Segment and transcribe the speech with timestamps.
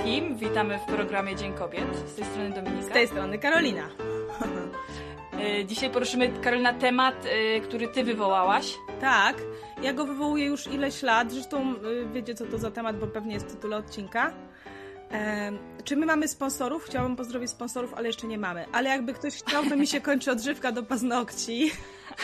[0.00, 0.36] wszystkim.
[0.36, 1.96] Witamy w programie Dzień Kobiet.
[2.06, 2.90] Z tej strony Dominika.
[2.90, 3.88] Z tej strony Karolina.
[5.60, 8.74] Y, Dzisiaj poruszymy, Karolina, temat, y, który ty wywołałaś.
[9.00, 9.36] Tak,
[9.82, 11.32] ja go wywołuję już ileś lat.
[11.32, 14.32] Zresztą y, wiecie, co to za temat, bo pewnie jest w tytule odcinka.
[15.84, 16.84] Czy my mamy sponsorów?
[16.84, 18.66] Chciałabym pozdrowić sponsorów, ale jeszcze nie mamy.
[18.72, 21.70] Ale jakby ktoś chciał, to mi się kończy odżywka do paznokci.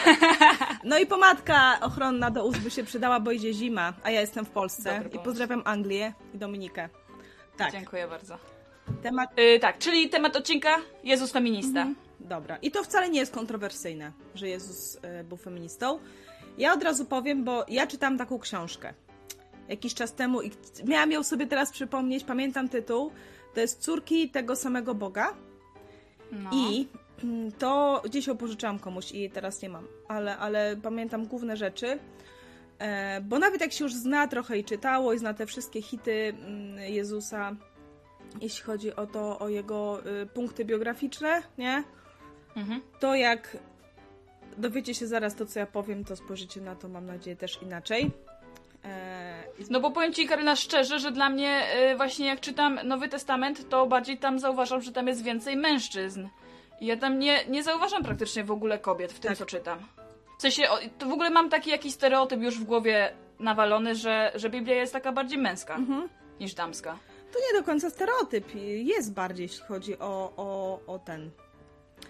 [0.85, 4.45] No i pomadka ochronna do ust by się przydała, bo idzie zima, a ja jestem
[4.45, 4.95] w Polsce.
[4.95, 6.89] Dobry I pozdrawiam Anglię i Dominikę.
[7.57, 8.39] Tak, Dziękuję bardzo.
[9.03, 11.87] temat Y, tak, czyli temat odcinka Jezus feminista.
[12.21, 12.57] Dobra.
[12.57, 15.99] I to wcale nie jest kontrowersyjne, że Jezus e, był feministą.
[16.59, 18.95] Ja od razu powiem, bo ja czytam taką książkę
[19.69, 20.51] jakiś czas temu i
[20.85, 23.11] miałam ją sobie teraz przypomnieć, pamiętam tytuł.
[23.55, 25.35] To jest Córki tego samego Boga
[26.33, 26.51] No.
[26.53, 26.87] i
[27.25, 31.99] mm, to gdzieś ją pożyczyłam komuś i teraz nie mam, ale, ale pamiętam główne rzeczy.
[32.79, 36.35] E, bo nawet jak się już zna trochę i czytało i zna te wszystkie hity
[36.47, 37.53] mm, Jezusa,
[38.41, 41.85] jeśli chodzi o to, o jego y, punkty biograficzne, nie?
[42.57, 42.81] Mhm.
[43.01, 43.57] to jak
[44.59, 48.11] dowiecie się zaraz to, co ja powiem, to spojrzycie na to, mam nadzieję, też inaczej.
[48.85, 53.09] Eee, No bo powiem Ci, Karolina, szczerze, że dla mnie y, właśnie jak czytam Nowy
[53.09, 56.27] Testament, to bardziej tam zauważam, że tam jest więcej mężczyzn.
[56.81, 59.39] Ja tam nie, nie zauważam praktycznie w ogóle kobiet w tym, Tak.
[59.39, 59.79] co czytam.
[60.39, 64.33] W sensie, o, to w ogóle mam taki jakiś stereotyp już w głowie nawalony, że,
[64.35, 66.09] że Biblia jest taka bardziej męska mhm.
[66.41, 66.99] niż damska.
[67.33, 68.45] To nie do końca stereotyp.
[68.65, 71.31] Jest bardziej, jeśli chodzi o, o, o ten.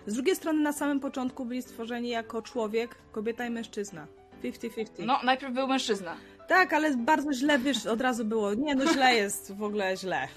[0.06, 4.06] Z drugiej strony, na samym początku byli stworzeni jako człowiek, kobieta i mężczyzna.
[4.42, 4.86] 50-50.
[4.98, 6.16] No, najpierw był mężczyzna.
[6.48, 8.54] Tak, ale bardzo źle wiesz, od razu było.
[8.54, 10.28] Nie, no źle jest, w ogóle źle.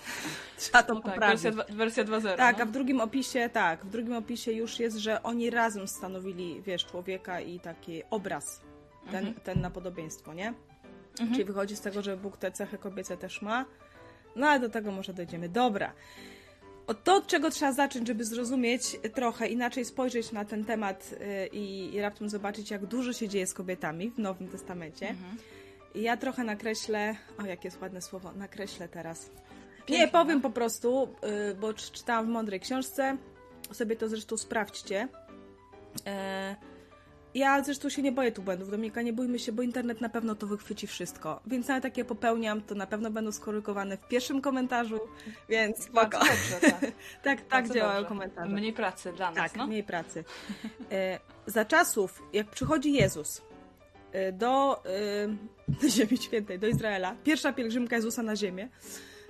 [0.58, 1.42] Trzeba to No tak, poprawić.
[1.42, 2.38] wersja, wersja 2.0.
[2.38, 2.64] Tak, no.
[2.64, 6.86] a w drugim opisie, tak, w drugim opisie już jest, że oni razem stanowili, wiesz,
[6.86, 8.62] człowieka i taki obraz,
[9.12, 9.36] ten, Mhm.
[9.44, 10.48] ten na podobieństwo, nie?
[11.12, 11.32] Mhm.
[11.32, 13.66] Czyli wychodzi z tego, że Bóg te cechy kobiece też ma.
[14.36, 15.50] No ale do tego może dojdziemy.
[15.50, 15.94] Dobra.
[16.88, 21.48] Od to, od czego trzeba zacząć, żeby zrozumieć trochę, inaczej spojrzeć na ten temat y,
[21.48, 25.10] i, i raptem zobaczyć, jak dużo się dzieje z kobietami w Nowym Testamencie.
[25.10, 25.38] Mhm.
[26.02, 29.30] Ja trochę nakreślę, o jakie jest ładne słowo, nakreślę teraz.
[29.89, 31.15] Nie, powiem po prostu,
[31.52, 33.17] y, bo czy- czytałam w mądrej książce,
[33.71, 35.08] sobie to zresztą sprawdźcie.
[36.08, 36.55] E,
[37.33, 40.36] Ja zresztą się nie boję tu błędów, Dominika, nie bójmy się, bo internet na pewno
[40.36, 41.42] to wychwyci wszystko.
[41.48, 44.99] Więc nawet jak je popełniam, to na pewno będą skorygowane w pierwszym komentarzu,
[45.49, 46.20] więc spoko.
[46.20, 46.92] Dobrze, tak.
[47.23, 48.09] Tak, tak działają dobrze.
[48.09, 48.52] komentarze.
[48.55, 49.67] Mniej pracy dla nas, Tak, no.
[49.67, 50.23] mniej pracy.
[50.92, 53.42] E, za czasów, jak przychodzi Jezus
[54.33, 54.89] do, e,
[55.67, 58.70] do Ziemi Świętej, do Izraela, pierwsza pielgrzymka Jezusa na ziemię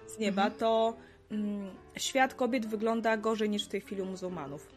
[0.08, 0.60] z nieba, Mhm.
[0.60, 0.94] to
[1.32, 4.68] mm, świat kobiet wygląda gorzej niż w tej chwili u muzułmanów.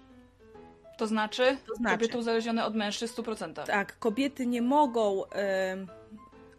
[0.99, 3.65] To znaczy, To znaczy- kobiety uzależnione od mężczyzn w 100%.
[3.67, 5.87] Tak, kobiety nie mogą em,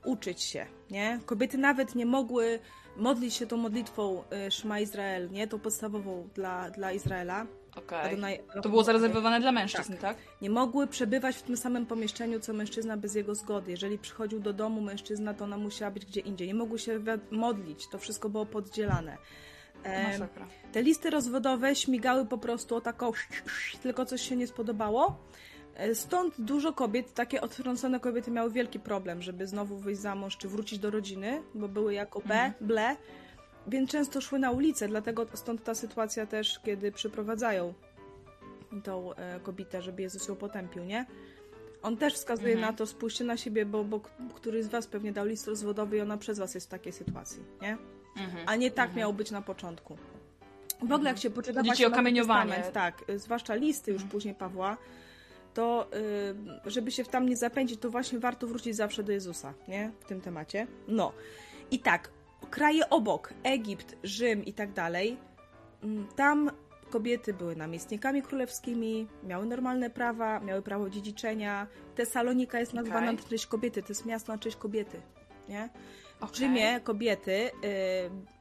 [0.06, 1.20] uczyć się, nie?
[1.26, 2.60] Kobiety nawet nie mogły
[2.98, 5.48] modlić się tą modlitwą e, Szma Izrael, nie?
[5.48, 7.46] Tą podstawową dla, dla Izraela.
[7.76, 8.18] Okej.
[8.18, 10.18] Adonai- To było zarezerwowane dla mężczyzn, tak?
[10.42, 13.72] nie mogły przebywać w tym samym pomieszczeniu, co mężczyzna bez jego zgody.
[13.72, 16.48] Jeżeli przychodził do domu mężczyzna, to ona musiała być gdzie indziej.
[16.48, 17.00] Nie mogły się
[17.32, 19.18] modlić, to wszystko było poddzielane.
[20.12, 20.48] Masakra.
[20.72, 23.12] te listy rozwodowe śmigały po prostu o taką
[23.84, 25.20] tylko coś się nie spodobało.
[25.76, 30.38] E, Stąd dużo kobiet, takie odtrącone kobiety miały wielki problem, żeby znowu wyjść za mąż
[30.38, 32.54] czy wrócić do rodziny, bo były jako B, Mhm.
[32.62, 32.96] ble,
[33.68, 37.74] więc często szły na ulicę, dlatego stąd ta sytuacja też, kiedy przyprowadzają
[38.84, 41.06] tą e, kobietę, żeby Jezus ją potępił, nie?
[41.82, 42.72] On też wskazuje Mhm.
[42.72, 44.02] na to, spójrzcie na siebie, bo, bo
[44.36, 47.44] któryś z was pewnie dał list rozwodowy i ona przez was jest w takiej sytuacji,
[47.62, 47.78] nie?
[48.18, 48.44] Mhm.
[48.50, 49.98] A nie tak miało być na początku.
[50.82, 52.54] W ogóle jak się poczyta Chodzi ci właśnie o Nowy kamieniowanie.
[52.54, 54.12] Testament, tak, zwłaszcza listy już Mhm.
[54.12, 54.78] później Pawła,
[55.54, 55.88] to
[56.66, 59.92] y, żeby się w tam nie zapędzić, to właśnie warto wrócić zawsze do Jezusa, nie?
[60.00, 60.68] W tym temacie.
[60.88, 61.12] No.
[61.72, 62.10] I tak,
[62.50, 65.18] kraje obok, Egipt, Rzym i tak dalej,
[65.84, 66.52] mm, tam
[66.90, 71.68] kobiety były namiestnikami królewskimi, miały normalne prawa, miały prawo dziedziczenia.
[71.96, 73.24] Tesalonika jest nazwana Okej.
[73.24, 75.02] na cześć kobiety, to jest miasto na cześć kobiety,
[75.50, 75.70] nie?
[76.20, 76.36] W Okej.
[76.36, 77.50] Rzymie kobiety, y,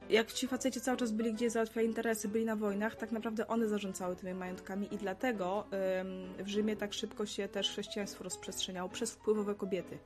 [0.09, 3.67] jak ci faceci cały czas byli gdzieś załatwiali interesy, byli na wojnach, tak naprawdę one
[3.67, 5.65] zarządzały tymi majątkami i dlatego
[6.39, 9.97] w Rzymie tak szybko się też chrześcijaństwo rozprzestrzeniało przez wpływowe kobiety.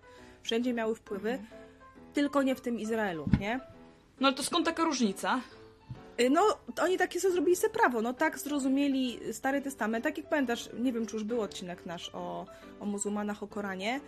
[0.42, 1.48] Wszędzie miały wpływy, Mhm.
[2.14, 3.60] tylko nie w tym Izraelu, nie?
[4.20, 5.42] No ale to skąd taka różnica?
[6.22, 6.42] Y, No,
[6.82, 10.94] oni takie sobie zrobili sobie prawo, no tak zrozumieli Stary Testament, tak jak pamiętasz, nie
[10.94, 12.46] wiem czy już był odcinek nasz o,
[12.80, 14.00] o muzułmanach, o Koranie,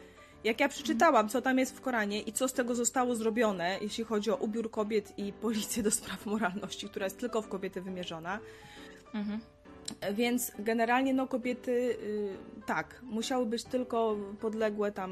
[0.44, 4.04] jak ja przeczytałam, co tam jest w Koranie i co z tego zostało zrobione, jeśli
[4.04, 8.40] chodzi o ubiór kobiet i policję do spraw moralności, która jest tylko w kobiety wymierzona,
[9.14, 9.40] Mhm.
[10.14, 15.12] więc generalnie no kobiety y, tak, musiały być tylko podległe tam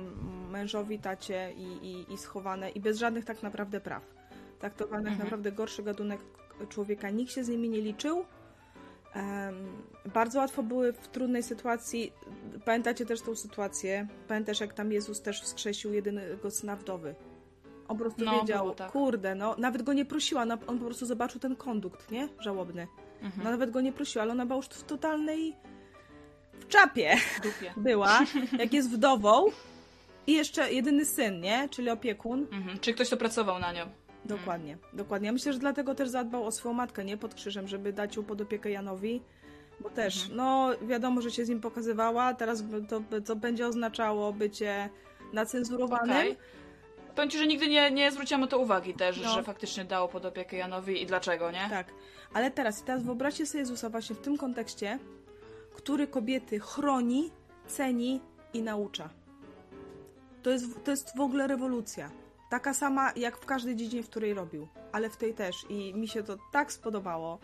[0.51, 4.16] mężowi, tacie i, i, i schowane i bez żadnych tak naprawdę praw.
[4.59, 5.23] Traktowane jak Mhm.
[5.23, 6.19] naprawdę gorszy gatunek
[6.69, 8.25] człowieka, nikt się z nimi nie liczył.
[10.13, 12.13] Bardzo łatwo były w trudnej sytuacji.
[12.65, 14.07] Pamiętacie też tą sytuację?
[14.27, 17.15] Pamiętasz, jak tam Jezus też wskrzesił jedynego syna wdowy?
[17.87, 18.91] On po prostu No, wiedział, tak.
[18.91, 22.27] kurde, no, nawet go nie prosiła, on po prostu zobaczył ten kondukt, nie?
[22.39, 22.87] Żałobny.
[23.21, 23.43] Mhm.
[23.43, 25.55] No, nawet go nie prosiła, ale ona była już w totalnej
[26.53, 27.73] w czapie dupie.
[27.89, 28.19] była,
[28.59, 29.45] jak jest wdową
[30.27, 31.69] i jeszcze jedyny syn, nie?
[31.69, 32.47] Czyli opiekun.
[32.51, 32.79] Mhm.
[32.79, 33.85] Czy ktoś to pracował na nią?
[34.27, 35.25] Dokładnie, dokładnie.
[35.25, 37.17] Ja myślę, że dlatego też zadbał o swoją matkę, nie?
[37.17, 39.21] Pod krzyżem, żeby dać ją pod opiekę Janowi.
[39.79, 40.37] Bo też, Mhm.
[40.37, 44.89] no wiadomo, że się z nim pokazywała, teraz to, to będzie oznaczało bycie
[45.33, 46.17] nacenzurowanym.
[46.17, 46.37] Okej.
[47.15, 49.29] Powiem ci, że nigdy nie, nie zwróciłam na to uwagi też, No.
[49.33, 51.67] że faktycznie dało pod opiekę Janowi i dlaczego, nie?
[51.69, 51.87] Tak,
[52.33, 54.99] ale teraz, teraz wyobraźcie sobie Jezusa właśnie w tym kontekście,
[55.75, 57.31] który kobiety chroni,
[57.67, 58.21] ceni
[58.53, 59.09] i naucza.
[60.43, 62.11] To jest, to jest w ogóle rewolucja.
[62.49, 65.65] Taka sama jak w każdej dziedzinie, w której robił, ale w tej też.
[65.69, 67.39] I mi się to tak spodobało.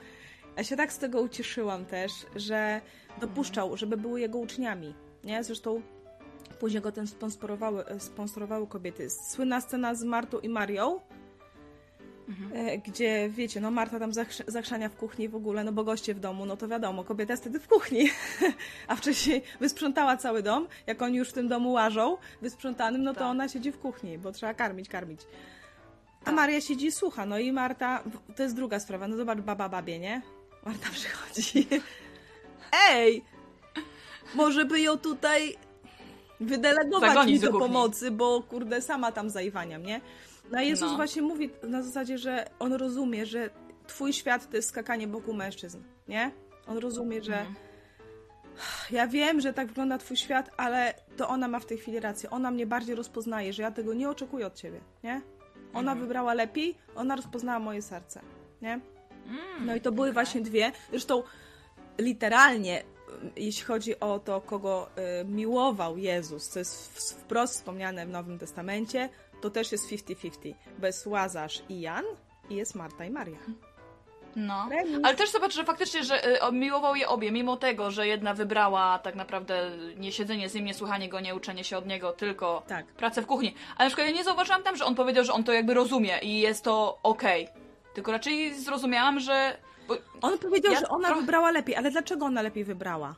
[0.58, 2.82] Ja się tak z tego ucieszyłam też, że
[3.22, 4.96] dopuszczał, żeby były jego uczniami.
[5.24, 5.44] Nie?
[5.44, 5.82] Zresztą
[6.60, 9.10] później go ten sponsorowały, sponsorowały kobiety.
[9.10, 11.00] Słynna scena z Martą i Marią,
[12.54, 16.14] E, gdzie wiecie, no Marta tam zachrzania zachrzania w kuchni w ogóle, no bo goście
[16.14, 18.10] w domu, no to wiadomo, kobieta jest wtedy w kuchni,
[18.88, 23.20] a wcześniej wysprzątała cały dom, jak oni już w tym domu łażą, wysprzątanym, no to
[23.20, 23.28] Tak.
[23.28, 25.22] ona siedzi w kuchni, bo trzeba karmić, karmić.
[26.22, 26.36] A Tak.
[26.36, 28.04] Maria siedzi i słucha, no i Marta,
[28.36, 30.22] to jest druga sprawa, no zobacz, baba babie, nie?
[30.66, 31.68] Marta przychodzi,
[32.90, 33.24] ej,
[34.36, 35.56] może by ją tutaj
[36.40, 40.02] wydelegować Zagonić mi do do pomocy, bo kurde, sama tam zaiwaniam, nie?
[40.54, 40.96] No Jezus No.
[40.96, 43.50] właśnie mówi na zasadzie, że on rozumie, że
[43.88, 46.32] twój świat to jest skakanie wokół mężczyzn, nie?
[46.68, 47.56] On rozumie, że Mhm.
[48.98, 52.30] ja wiem, że tak wygląda twój świat, ale to ona ma w tej chwili rację.
[52.30, 55.22] Ona mnie bardziej rozpoznaje, że ja tego nie oczekuję od ciebie, nie?
[55.74, 56.00] Ona Mhm.
[56.00, 58.22] wybrała lepiej, ona rozpoznała moje serce,
[58.62, 58.72] nie?
[58.74, 60.72] Mm, No i to były właśnie dwie.
[60.90, 61.24] Zresztą
[61.98, 62.84] literalnie, y,
[63.36, 64.90] jeśli chodzi o to, kogo
[65.22, 69.10] y, miłował Jezus, co jest wprost wspomniane w Nowym Testamencie,
[69.44, 70.54] to też jest 50-50.
[70.80, 72.04] Bo jest Łazarz i Jan
[72.50, 73.38] i jest Marta i Maria.
[74.36, 74.70] No.
[75.04, 79.00] Ale też zobacz, że faktycznie, że y, miłował je obie, mimo tego, że jedna wybrała
[79.00, 82.64] tak naprawdę nie siedzenie z nim, nie słuchanie go, nie uczenie się od niego, tylko
[82.68, 82.86] Tak.
[82.86, 83.54] pracę w kuchni.
[83.78, 86.20] Ale na przykład ja nie zauważyłam tam, że on powiedział, że on to jakby rozumie
[86.22, 87.48] i jest to okej.
[87.94, 89.58] Tylko raczej zrozumiałam, że...
[89.88, 89.98] Bo...
[90.22, 93.16] On powiedział, Ja że ona trochę- wybrała lepiej, ale dlaczego ona lepiej wybrała?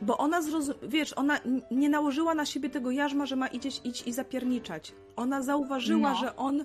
[0.00, 0.74] Bo ona zrozum...
[0.82, 1.40] wiesz, ona
[1.70, 4.92] nie nałożyła na siebie tego jarzma, że ma iść, iść i zapierniczać.
[5.16, 6.16] Ona zauważyła, No.
[6.18, 6.64] że on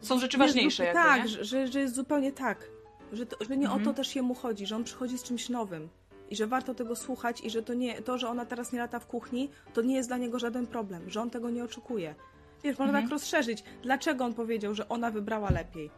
[0.00, 2.70] Są rzeczy Nie, ważniejsze jakby, Tak, że, że, że jest zupełnie tak.
[3.12, 3.82] Że, to, że nie Mhm.
[3.82, 5.88] o to też jemu chodzi, że on przychodzi z czymś nowym.
[6.30, 8.98] I że warto tego słuchać i że to nie, to, że ona teraz nie lata
[8.98, 12.14] w kuchni, to nie jest dla niego żaden problem, że on tego nie oczekuje.
[12.64, 13.04] Wiesz, można Mhm.
[13.04, 13.64] tak rozszerzyć.
[13.82, 15.90] Dlaczego on powiedział, że ona wybrała lepiej?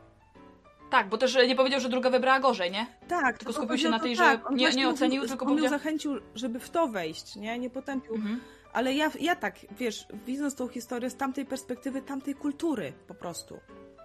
[0.92, 2.86] Tak, bo też nie powiedział, że druga wybrała gorzej, nie?
[3.08, 4.50] Tak, Tylko skupił się na tej, że tak.
[4.50, 7.58] On nie- nie ocenił, mówił, tylko on powiedział- zachęcił, żeby w to wejść, nie?
[7.58, 8.14] Nie potępił.
[8.14, 8.40] Mhm.
[8.72, 13.60] Ale ja, ja tak, wiesz, widząc tą historię z tamtej perspektywy, tamtej kultury po prostu.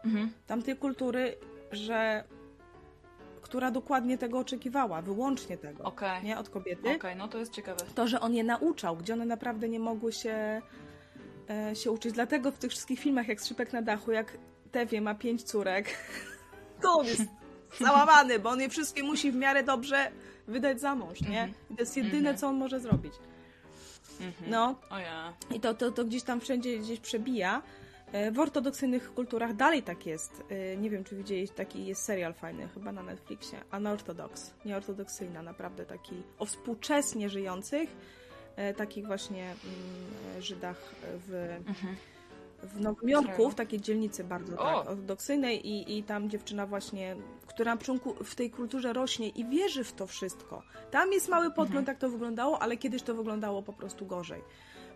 [0.06, 0.32] Mhm.
[0.48, 1.38] tamtej kultury,
[1.72, 2.24] że
[3.42, 6.24] która dokładnie tego oczekiwała, wyłącznie tego, Okej.
[6.24, 6.96] nie od kobiety.
[6.96, 7.86] Okej, no to jest ciekawe.
[7.96, 10.62] To, że on je nauczał, gdzie one naprawdę nie mogły się,
[11.50, 12.14] e, się uczyć.
[12.14, 14.38] Dlatego w tych wszystkich filmach, jak Skrzypek na dachu, jak
[14.72, 15.88] Tewie ma pięć córek,
[16.82, 17.22] to on jest
[17.80, 20.12] załamany, bo on je wszystkie musi w miarę dobrze
[20.48, 21.28] wydać za mąż, nie?
[21.44, 21.54] Mhm.
[21.72, 22.38] I to jest jedyne, Mhm.
[22.38, 23.14] co on może zrobić.
[24.22, 24.52] Mhm.
[24.52, 24.76] No,
[25.56, 27.62] i to, to, to gdzieś tam wszędzie gdzieś przebija.
[28.12, 30.44] E, W ortodoksyjnych kulturach dalej tak jest.
[30.50, 33.60] E, Nie wiem, czy widzieliście, taki jest serial fajny, chyba na Netflixie.
[33.78, 34.54] Unorthodox.
[34.66, 37.90] Nieortodoksyjna, naprawdę taki o współczesnie żyjących,
[38.56, 40.78] e, takich właśnie mm, Żydach
[41.28, 41.96] w, Mhm.
[42.64, 44.64] W Nowym Jorku, w takiej dzielnicy bardzo O!
[44.80, 47.16] tak, ortodoksyjnej i, i tam dziewczyna właśnie,
[47.48, 50.64] która na początku w tej kulturze rośnie i wierzy w to wszystko.
[50.92, 51.86] Tam jest mały podgląd, Mhm.
[51.88, 54.42] jak to wyglądało, ale kiedyś to wyglądało po prostu gorzej.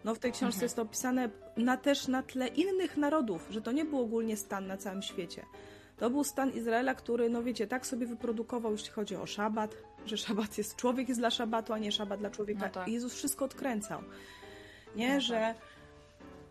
[0.03, 0.63] No w tej książce Mhm.
[0.63, 4.67] jest to opisane na, też na tle innych narodów, że to nie był ogólnie stan
[4.67, 5.45] na całym świecie.
[5.97, 9.75] To był stan Izraela, który, no wiecie, tak sobie wyprodukował, jeśli chodzi o szabat,
[10.05, 12.65] że szabat jest, człowiek jest dla szabatu, a nie szabat dla człowieka.
[12.65, 12.87] No tak.
[12.87, 14.01] I Jezus wszystko odkręcał.
[14.95, 15.33] Nie, No że...
[15.33, 15.70] tak.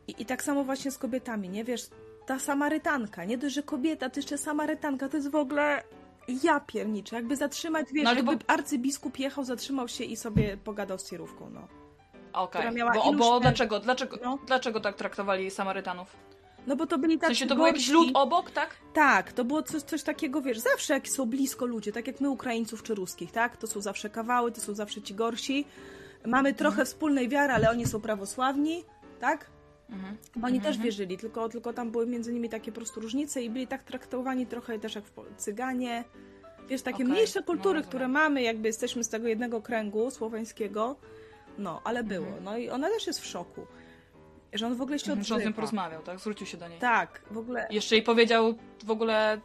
[0.09, 1.65] I, I tak samo właśnie z kobietami, nie?
[1.65, 1.83] Wiesz,
[2.27, 5.83] ta Samarytanka, nie dość, że kobieta, to jeszcze Samarytanka, to jest w ogóle...
[6.43, 11.11] Ja pierniczę, jakby zatrzymać, wiesz, No jakby arcybiskup jechał, zatrzymał się i sobie pogadał z
[11.11, 11.69] sierówką, no.
[12.33, 12.75] Okej.
[12.75, 13.81] miała Bo, iluś bo dlaczego?
[13.81, 14.39] Dlaczego, No.
[14.47, 16.17] dlaczego tak traktowali Samarytanów?
[16.67, 18.77] No bo to byli W tacy sensie to był jakiś lud obok, tak?
[18.95, 22.31] Tak, to było coś, coś takiego, wiesz, zawsze jak są blisko ludzie, tak jak my
[22.31, 23.57] Ukraińców czy Ruskich, tak?
[23.57, 25.65] To są zawsze kawały, to są zawsze ci gorsi.
[26.27, 28.85] Mamy trochę wspólnej wiary, ale oni są prawosławni,
[29.21, 29.51] tak?
[29.93, 30.17] Mhm.
[30.37, 30.75] Bo oni Mhm.
[30.75, 33.83] też wierzyli, tylko, tylko tam były między nimi takie po prostu różnice i byli tak
[33.83, 36.05] traktowani trochę też jak w Cyganie.
[36.69, 37.89] Wiesz, takie Okej, mniejsze no, kultury, rozumiem.
[37.89, 40.97] które mamy, jakby jesteśmy z tego jednego kręgu słoweńskiego.
[41.59, 42.27] No, ale było.
[42.27, 42.45] Mhm.
[42.45, 43.67] No i ona też jest w szoku.
[44.53, 45.55] Że on w ogóle się Że on z tym odzywa.
[45.55, 46.19] porozmawiał, tak?
[46.21, 46.79] Zwrócił się do niej.
[46.79, 47.67] Tak, w ogóle.
[47.71, 48.55] Jeszcze jej powiedział
[48.85, 49.41] w ogóle,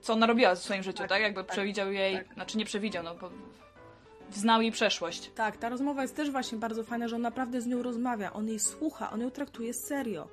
[0.00, 1.22] co ona robiła w swoim życiu, Tak, tak?
[1.22, 2.34] Jakby tak, przewidział jej, tak.
[2.34, 3.30] znaczy nie przewidział, no bo
[4.34, 5.30] znał jej przeszłość.
[5.34, 8.48] Tak, ta rozmowa jest też właśnie bardzo fajna, że on naprawdę z nią rozmawia, on
[8.48, 10.28] jej słucha, on ją traktuje serio.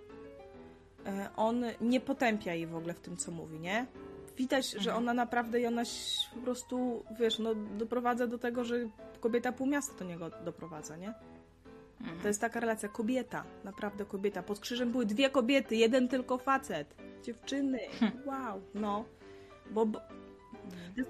[1.06, 3.86] E, On nie potępia jej w ogóle w tym, co mówi, nie?
[4.38, 4.98] Widać, że Mhm.
[4.98, 5.84] ona naprawdę i ona
[6.36, 8.76] po prostu, wiesz, no doprowadza do tego, że
[9.20, 11.14] kobieta pół miasta do niego doprowadza, nie?
[12.02, 12.20] Mhm.
[12.22, 14.44] To jest taka relacja kobieta, naprawdę kobieta.
[14.44, 16.96] Pod krzyżem były dwie kobiety, jeden tylko facet.
[17.24, 18.12] Dziewczyny, Hm.
[18.26, 19.06] wow, no.
[19.72, 20.00] Bo, bo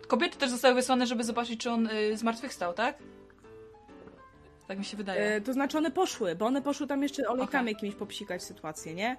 [0.08, 2.98] Kobiety też zostały wysłane, żeby zobaczyć, czy on y, zmartwychwstał, tak?
[4.68, 5.22] Tak mi się wydaje.
[5.36, 7.74] e, to znaczy one poszły, bo one poszły tam jeszcze olejkami Okej.
[7.74, 9.18] jakimiś popsikać sytuację, nie?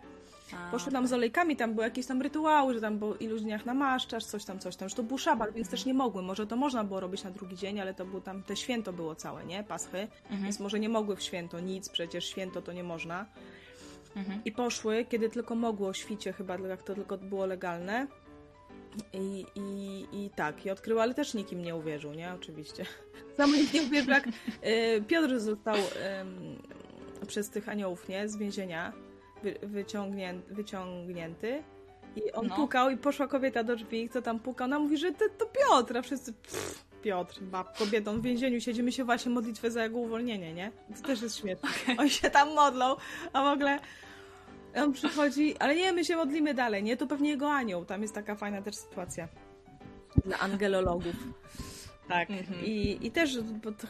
[0.56, 3.66] A, Poszły tam z olejkami, tam były jakieś tam rytuały, że tam po iluś dniach
[3.66, 6.22] namaszczasz, coś tam, coś tam, że to był szabat, więc też nie mogły.
[6.22, 9.14] Może to można było robić na drugi dzień, ale to było tam, te święto było
[9.14, 9.64] całe, nie?
[9.64, 10.42] Paschy, Mhm.
[10.42, 13.26] więc może nie mogły w święto nic, przecież święto to nie można.
[14.16, 14.40] Mhm.
[14.44, 18.06] I poszły, kiedy tylko mogło, o świcie chyba, jak to tylko było legalne.
[19.12, 22.32] I, i, I tak, i odkryła, ale też nikim nie uwierzył, nie?
[22.34, 22.84] Oczywiście.
[23.36, 25.76] Sam nikt nie uwierzył, jak y, Piotr został
[26.20, 26.62] ym,
[27.26, 28.28] przez tych aniołów, nie?
[28.28, 28.92] Z więzienia
[29.42, 31.62] wy, wyciągnię, wyciągnięty.
[32.16, 32.56] I on No.
[32.56, 35.96] pukał i poszła kobieta do drzwi, kto tam pukał, ona mówi, że to, to Piotr,
[35.98, 40.54] a wszyscy pff, Piotr, bab, kobietą w więzieniu, siedzimy się właśnie modlitwę za jego uwolnienie,
[40.54, 40.70] nie?
[40.96, 41.68] To też jest śmieszne.
[41.98, 42.96] Oni się tam modlą,
[43.32, 43.78] a w ogóle
[44.84, 46.96] on przychodzi, ale nie, my się modlimy dalej, nie?
[46.96, 49.28] To pewnie jego anioł, tam jest taka fajna też sytuacja
[50.24, 51.14] dla angelologów.
[52.08, 52.30] Tak.
[52.30, 52.64] Mhm.
[52.64, 53.38] I, I też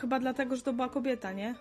[0.00, 1.54] chyba dlatego, że to była kobieta, nie?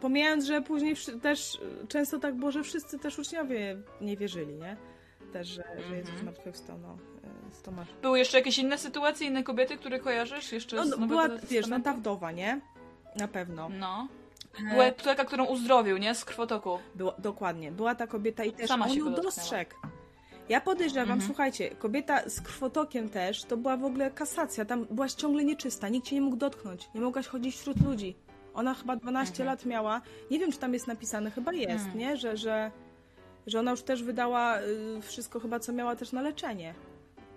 [0.00, 4.76] Pomijając, że później też często tak było, że wszyscy też uczniowie nie wierzyli, nie?
[5.32, 6.18] Też, że, że Jezus Mhm.
[6.18, 6.98] zmartwychwstał, no,
[7.50, 7.94] y, z Tomaszem.
[8.02, 11.40] Były jeszcze jakieś inne sytuacje, inne kobiety, które kojarzysz jeszcze No, z no, Nowego była,
[11.50, 12.60] wiesz, no ta wdowa, nie?
[13.16, 13.68] Na pewno.
[13.68, 14.08] No.
[14.60, 16.14] E, Była taka, którą uzdrowił, nie?
[16.14, 16.78] Z krwotoku.
[16.94, 19.74] Była, dokładnie, była ta kobieta i też Sama on się ją dostrzegł.
[20.48, 21.26] Ja podejrzewam, Mhm.
[21.26, 26.06] słuchajcie, kobieta z krwotokiem też, to była w ogóle kasacja, tam byłaś ciągle nieczysta, nikt
[26.06, 28.16] cię nie mógł dotknąć, nie mogłaś chodzić wśród ludzi.
[28.54, 29.46] Ona chyba 12 Mhm.
[29.46, 31.98] lat miała, nie wiem czy tam jest napisane, chyba jest, Mhm.
[31.98, 32.16] nie?
[32.16, 32.70] Że, że,
[33.46, 36.74] że ona już też wydała y, wszystko chyba, co miała też na leczenie.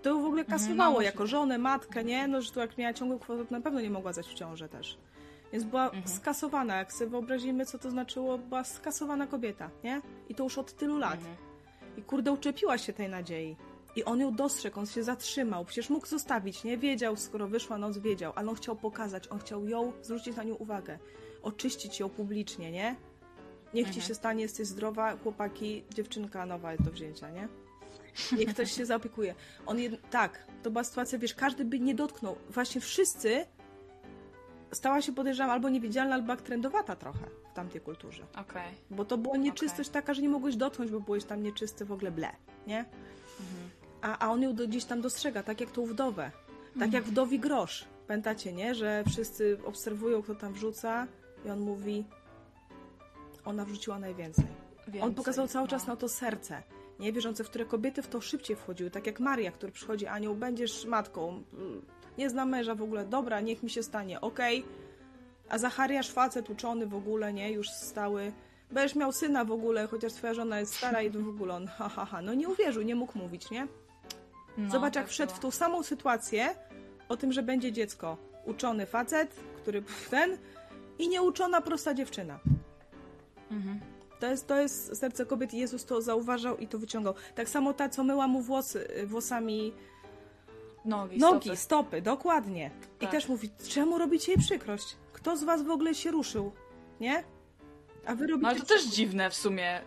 [0.02, 2.28] To ją w ogóle Mhm, kasowało no, jako żonę, matkę, nie?
[2.28, 4.98] No, że to jak miała ciągły kwotok, na pewno nie mogła zać w ciążę też.
[5.56, 6.08] Więc była Mhm.
[6.08, 10.00] skasowana, jak sobie wyobrazimy, co to znaczyło, była skasowana kobieta, nie?
[10.28, 11.14] I to już od tylu lat.
[11.14, 11.36] Mhm.
[11.96, 13.56] I kurde, uczepiła się tej nadziei.
[13.96, 15.64] I on ją dostrzegł, on się zatrzymał.
[15.64, 16.78] Przecież mógł zostawić, nie?
[16.78, 18.32] Wiedział, skoro wyszła noc, wiedział.
[18.34, 20.98] Ale on chciał pokazać, on chciał ją, zwrócić na nią uwagę.
[21.42, 22.96] Oczyścić ją publicznie, nie?
[23.74, 24.06] Niech ci Mhm.
[24.08, 27.48] się stanie, jesteś zdrowa, chłopaki, dziewczynka nowa jest do wzięcia, nie?
[28.38, 29.34] Niech ktoś się zaopiekuje.
[29.66, 30.10] On jed...
[30.10, 32.36] Tak, to była sytuacja, wiesz, każdy by nie dotknął.
[32.50, 33.46] Właśnie wszyscy
[34.72, 38.22] stała się, podejrzewam, albo niewidzialna, albo jak trendowata trochę w tamtej kulturze.
[38.40, 38.74] Okej.
[38.90, 42.10] Bo to była nieczystość taka, że nie mogłeś dotknąć, bo byłeś tam nieczysty w ogóle
[42.10, 42.28] ble,
[42.66, 42.78] nie?
[42.78, 43.70] Mhm.
[44.02, 46.30] A, a on ją do, gdzieś tam dostrzega, tak jak tą wdowę.
[46.64, 46.92] Tak Mhm.
[46.92, 47.84] jak wdowi grosz.
[48.06, 48.74] Pamiętacie, nie?
[48.74, 51.06] Że wszyscy obserwują, kto tam wrzuca
[51.44, 52.04] i on mówi
[53.44, 54.44] ona wrzuciła najwięcej.
[54.86, 55.70] on Więcej, pokazał cały no.
[55.70, 56.62] czas na to serce.
[57.00, 58.90] Nie wierzące, w które kobiety w to szybciej wchodziły.
[58.90, 61.42] Tak jak Maria, który przychodzi, Anioł, będziesz matką.
[62.18, 63.04] Nie znam męża w ogóle.
[63.04, 64.20] Dobra, niech mi się stanie.
[64.20, 64.64] Okej.
[65.48, 67.52] A Zachariasz facet uczony w ogóle, nie?
[67.52, 68.32] Już stały.
[68.70, 71.88] Będziesz miał syna w ogóle, chociaż twoja żona jest stara i w ogóle on ha,
[71.88, 72.22] ha, ha.
[72.22, 73.66] No nie uwierzył, nie mógł mówić, nie?
[74.58, 76.54] No, Zobacz, jak tak wszedł w tą samą sytuację
[77.08, 78.16] o tym, że będzie dziecko.
[78.44, 80.38] Uczony facet, który ten
[80.98, 82.38] i nieuczona prosta dziewczyna.
[83.50, 83.80] Mhm.
[84.20, 87.14] To jest, to jest serce kobiet i Jezus to zauważał i to wyciągał.
[87.34, 89.72] Tak samo ta, co myła mu włosy, y, włosami
[90.86, 91.56] Nogi, nogi, stopy.
[91.56, 92.70] stopy, dokładnie.
[92.96, 93.10] I Tak.
[93.10, 94.96] też mówi, czemu robicie jej przykrość?
[95.12, 96.52] Kto z was w ogóle się ruszył?
[97.00, 97.24] Nie?
[98.06, 98.42] A wy robicie...
[98.42, 99.80] No ale to też dziwne w sumie.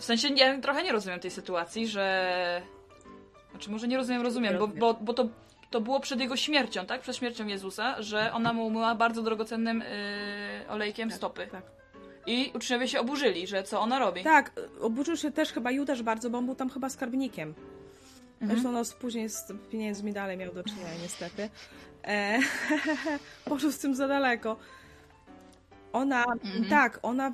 [0.00, 2.62] W sensie ja trochę nie rozumiem tej sytuacji, że...
[3.50, 5.28] Znaczy może nie rozumiem, rozumiem, bo, bo, bo to,
[5.70, 7.00] to było przed jego śmiercią, tak?
[7.00, 9.78] Przed śmiercią Jezusa, że ona mu umyła bardzo drogocennym
[10.60, 11.46] yy, olejkiem Tak, stopy.
[11.52, 11.62] Tak.
[12.26, 14.22] I uczniowie się oburzyli, że co ona robi.
[14.24, 17.54] tak, oburzył się też chyba Judasz bardzo, bo on był tam chyba skarbnikiem.
[18.40, 18.50] Mhm.
[18.50, 21.50] Zresztą no, później z pieniędzmi dalej miał do czynienia, niestety.
[22.04, 22.38] E,
[23.44, 24.56] poszedł z tym za daleko.
[25.92, 26.64] Ona, Mhm.
[26.64, 27.32] tak, ona,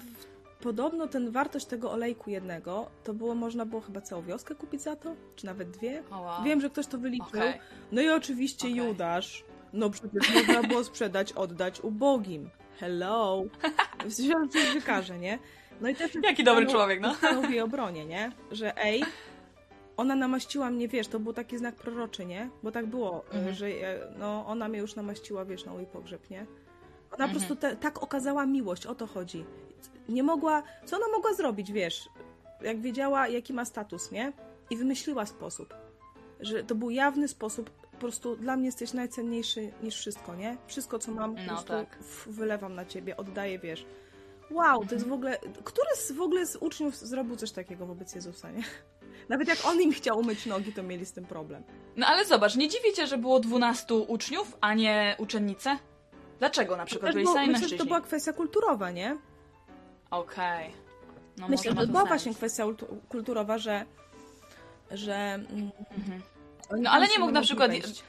[0.60, 4.96] podobno ten wartość tego olejku jednego, to było, można było chyba całą wioskę kupić za
[4.96, 5.14] to?
[5.36, 6.02] Czy nawet dwie?
[6.10, 6.44] O, wow.
[6.44, 7.26] Wiem, że ktoś to wyliczył.
[7.28, 7.60] Okej.
[7.92, 8.76] No i oczywiście Okej.
[8.76, 9.44] Judasz.
[9.72, 12.50] No przecież można było sprzedać, oddać ubogim.
[12.80, 13.44] Hello.
[14.06, 15.38] Wziął wykaże, nie?
[15.80, 17.14] No i też Jaki dobry człowiek, no.
[17.50, 18.32] Jej obronie, nie?
[18.52, 19.04] Że ej,
[20.00, 22.50] ona namaściła mnie, wiesz, to był taki znak proroczy, nie?
[22.62, 23.54] Bo tak było, Mhm.
[23.54, 26.46] że e, no, ona mnie już namaściła, wiesz, na mój pogrzeb, nie?
[27.12, 27.30] Ona Mhm.
[27.30, 29.44] po prostu te, tak okazała miłość, o to chodzi.
[30.08, 32.08] Nie mogła, co ona mogła zrobić, wiesz?
[32.60, 34.32] Jak wiedziała, jaki ma status, nie?
[34.70, 35.74] I wymyśliła sposób.
[36.40, 40.56] Że to był jawny sposób, po prostu dla mnie jesteś najcenniejszy niż wszystko, nie?
[40.66, 41.98] Wszystko, co mam, po No prostu tak.
[42.26, 43.86] wylewam na ciebie, oddaję, wiesz.
[44.50, 45.38] Wow, to jest w ogóle.
[45.64, 48.62] Który z, w ogóle z uczniów zrobił coś takiego wobec Jezusa, nie?
[49.30, 51.62] Nawet jak on im chciał umyć nogi, to mieli z tym problem.
[51.96, 55.78] No ale zobacz, nie dziwicie, że było 12 uczniów, a nie uczennice?
[56.38, 59.16] Dlaczego na przykład byli sami myślę, że to była kwestia kulturowa, nie?
[60.10, 60.70] Okej.
[61.36, 63.84] No myślę, że to była właśnie kwestia ultu- kulturowa, że.
[64.90, 66.22] że mm, Mhm.
[66.70, 68.02] oni No, ale nie mógł na przykład- wejść.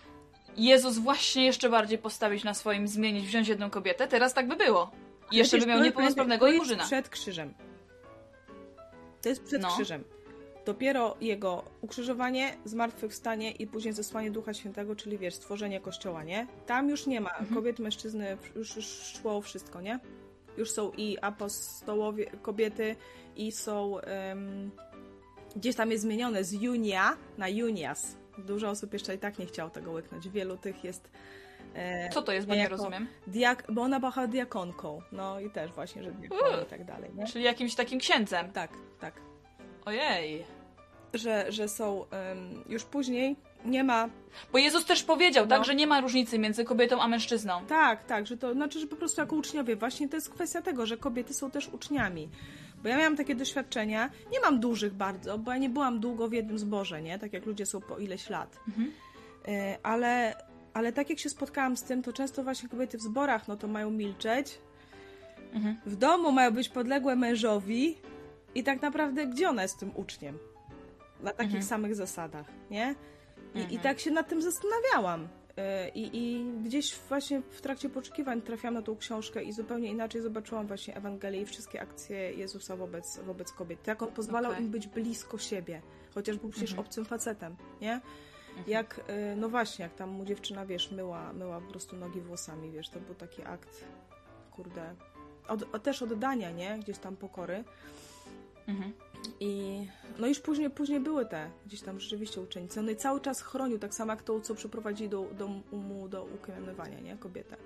[0.58, 4.92] Jezus właśnie jeszcze bardziej postawić na swoim, zmienić, wziąć jedną kobietę, teraz tak by było.
[5.32, 6.84] I jeszcze by miał niepełnosprawnego to i jest murzyna.
[6.84, 7.54] przed krzyżem.
[9.22, 9.68] To jest przed No.
[9.76, 10.04] krzyżem.
[10.66, 16.48] Dopiero jego ukrzyżowanie, zmartwychwstanie i później zesłanie Ducha Świętego, czyli wiesz, stworzenie kościoła, nie?
[16.66, 17.56] Tam już nie ma Mhm.
[17.56, 20.00] kobiet, mężczyzny, już, już szło wszystko, nie?
[20.58, 22.96] Już są i apostołowie, kobiety,
[23.36, 24.00] i są.
[24.00, 24.72] em,
[25.56, 28.18] gdzieś tam jest zmienione z Junia na Junias.
[28.38, 30.30] Dużo osób jeszcze i tak nie chciało tego łyknąć.
[30.30, 31.12] Wielu tych jest.
[31.74, 33.08] E, Co to jest, bo nie rozumiem.
[33.28, 35.02] Diak, bo ona była diakonką.
[35.12, 37.28] No i też właśnie, że diakonia i tak dalej, nie?
[37.28, 38.52] Czyli jakimś takim księdzem.
[38.52, 39.22] Tak, tak.
[39.86, 40.44] Ojej.
[41.14, 43.36] Że, że są em, już później
[43.66, 44.10] nie ma.
[44.52, 45.50] Bo Jezus też powiedział, No.
[45.50, 47.66] tak, że nie ma różnicy między kobietą a mężczyzną.
[47.66, 50.86] Tak, tak, że to znaczy, że po prostu jako uczniowie, właśnie to jest kwestia tego,
[50.86, 52.30] że kobiety są też uczniami.
[52.84, 56.34] Bo ja miałam takie doświadczenia, nie mam dużych bardzo, bo ja nie byłam długo w
[56.34, 57.20] jednym zborze, nie?
[57.20, 58.60] Tak jak ludzie są po ileś lat.
[58.68, 58.92] Mhm.
[59.48, 60.36] E, ale,
[60.74, 63.68] ale tak jak się spotkałam z tym, to często właśnie kobiety w zborach, no to
[63.68, 64.58] mają milczeć,
[65.54, 65.78] Mhm.
[65.86, 67.98] w domu mają być podległe mężowi
[68.56, 70.40] i tak naprawdę gdzie ona jest tym uczniem?
[71.20, 71.64] Na takich Mhm.
[71.64, 72.96] samych zasadach, nie?
[73.56, 73.82] I, I Mhm.
[73.82, 75.28] tak się nad tym zastanawiałam.
[75.58, 80.22] Yy, I, I gdzieś właśnie w trakcie poszukiwań trafiłam na tą książkę i zupełnie inaczej
[80.22, 83.88] zobaczyłam właśnie Ewangelię i wszystkie akcje Jezusa wobec, wobec kobiet.
[83.88, 84.64] Jak on pozwalał Okej.
[84.64, 85.82] im być blisko siebie,
[86.14, 86.88] chociaż był przecież Mhm.
[86.88, 88.02] obcym facetem, nie?
[88.68, 92.72] Jak, yy, no właśnie, jak tam mu dziewczyna, wiesz, myła, myła po prostu nogi włosami,
[92.72, 93.86] wiesz, to był taki akt,
[94.52, 94.96] kurde,
[95.48, 96.80] od, też oddania, nie?
[96.80, 97.64] Gdzieś tam pokory.
[98.72, 98.94] Mhm.
[99.40, 99.82] I
[100.20, 102.82] no już później, później były te gdzieś tam rzeczywiście uczennice.
[102.82, 106.24] No i cały czas chronił, tak samo jak tą, co przyprowadzili do, do, mu do
[106.26, 107.18] ukamienowania, nie?
[107.18, 107.58] Kobietę.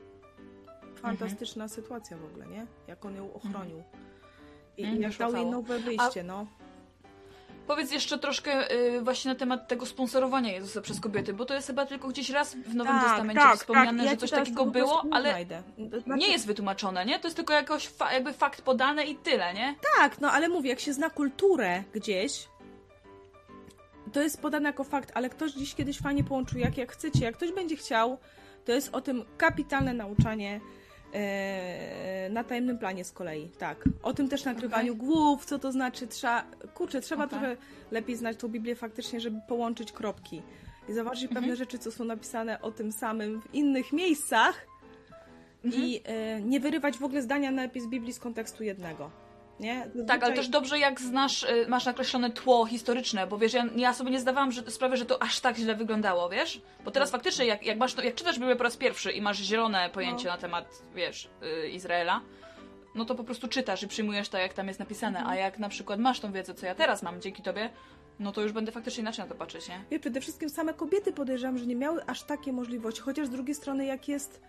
[0.95, 2.67] Fantastyczna sytuacja w ogóle, nie?
[2.87, 3.83] Jak on ją ochronił.
[4.77, 6.47] I, Mhm, i jak dał jej nowe wyjście, no.
[7.67, 11.67] Powiedz jeszcze troszkę y, właśnie na temat tego sponsorowania Jezusa przez kobiety, bo to jest
[11.67, 15.63] chyba tylko gdzieś raz w Nowym Testamencie wspomniane, Ja że coś takiego było, ale znajdę.
[16.03, 17.19] Znaczy- nie jest wytłumaczone, nie?
[17.19, 19.75] To jest tylko jakoś fa- jakby fakt podane i tyle, nie?
[19.97, 22.47] Tak, no ale mówię, jak się zna kulturę gdzieś,
[24.13, 27.35] to jest podane jako fakt, ale ktoś dziś kiedyś fajnie połączył, jak, jak chcecie, jak
[27.35, 28.17] ktoś będzie chciał,
[28.65, 30.59] to jest o tym kapitalne nauczanie
[32.29, 33.83] na tajemnym planie z kolei, tak.
[34.03, 35.07] O tym też nagrywaniu Okej.
[35.07, 37.39] głów, co to znaczy, trzeba, kurczę, trzeba Okej.
[37.39, 37.57] trochę
[37.91, 40.41] lepiej znać tą Biblię faktycznie, żeby połączyć kropki
[40.89, 41.41] i zauważyć Mhm.
[41.41, 44.67] pewne rzeczy, co są napisane o tym samym w innych miejscach
[45.63, 49.11] i e, nie wyrywać w ogóle zdania najlepiej z Biblii z kontekstu jednego.
[49.59, 49.81] Nie?
[49.81, 53.65] Tak, ale Zazwyczaj- też dobrze jak znasz, y, masz nakreślone tło historyczne, bo wiesz, ja,
[53.75, 56.61] ja sobie nie zdawałam że, sprawy, że to aż tak źle wyglądało, wiesz?
[56.85, 57.11] Bo teraz No.
[57.11, 60.25] faktycznie jak, jak, masz, to- jak czytasz Biblię po raz pierwszy i masz zielone pojęcie
[60.25, 60.31] No.
[60.31, 61.29] na temat, wiesz,
[61.65, 62.21] y, Izraela,
[62.95, 65.37] no to po prostu czytasz i przyjmujesz to, jak tam jest napisane, Mhm.
[65.37, 67.69] a jak na przykład masz tą wiedzę, co ja teraz mam dzięki tobie,
[68.19, 69.83] no to już będę faktycznie inaczej na to patrzeć, nie?
[69.91, 73.55] Wie, przede wszystkim same kobiety podejrzewam, że nie miały aż takie możliwości, chociaż z drugiej
[73.55, 74.41] strony jak jest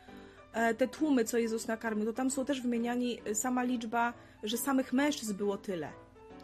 [0.78, 4.92] te tłumy, co Jezus nakarmił, to tam są też wymieniani e, sama liczba, że samych
[4.92, 5.88] mężczyzn było tyle.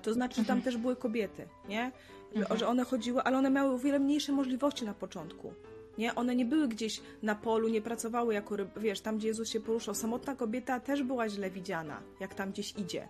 [0.03, 0.63] To znaczy, że tam Mhm.
[0.65, 1.93] też były kobiety, nie?
[2.35, 2.59] Że, Mhm.
[2.61, 5.53] że one chodziły, ale one miały o wiele mniejsze możliwości na początku.
[5.99, 6.15] Nie?
[6.15, 9.61] One nie były gdzieś na polu, nie pracowały jako ryb, wiesz, tam gdzie Jezus się
[9.61, 9.95] poruszał.
[9.95, 13.09] Samotna kobieta też była źle widziana, jak tam gdzieś idzie.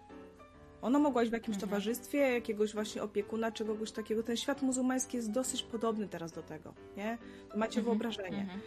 [0.83, 1.71] Ona mogła iść w jakimś Mhm.
[1.71, 4.23] towarzystwie, jakiegoś właśnie opiekuna, czy kogoś takiego.
[4.23, 7.19] Ten świat muzułmański jest dosyć podobny teraz do tego, nie?
[7.57, 8.41] Macie Mhm, wyobrażenie.
[8.41, 8.61] Mhm.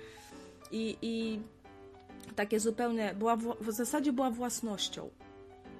[0.71, 1.39] I, I
[2.36, 5.10] takie zupełnie, była w, w zasadzie była własnością,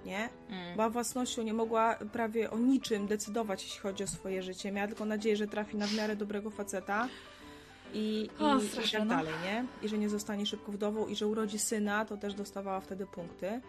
[0.06, 0.30] nie?
[0.50, 0.74] Mm.
[0.76, 4.72] Była własnością, nie mogła prawie o niczym decydować, jeśli chodzi o swoje życie.
[4.72, 7.08] Miała tylko nadzieję, że trafi na w miarę dobrego faceta
[7.94, 9.15] i, i, O, i straszne, tak no.
[9.15, 9.65] dalej, nie?
[9.84, 13.62] I że nie zostanie szybko wdową i że urodzi syna, to też dostawała wtedy punkty.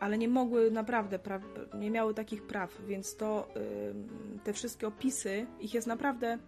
[0.00, 1.40] Ale nie mogły naprawdę, pra,
[1.74, 3.48] nie miały takich praw, więc to
[3.90, 6.38] ym, te wszystkie opisy, ich jest naprawdę,